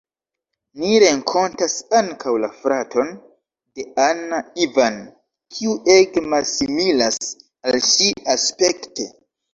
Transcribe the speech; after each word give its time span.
Ni 0.83 0.93
renkontas 1.01 1.75
ankaŭ 1.99 2.33
la 2.45 2.49
fraton 2.63 3.11
de 3.81 3.85
Anna, 4.05 4.39
Ivan, 4.65 4.97
kiu 5.59 5.77
ege 5.97 6.25
malsimilas 6.35 7.21
al 7.73 7.83
ŝi 7.93 8.13
aspekte. 8.39 9.07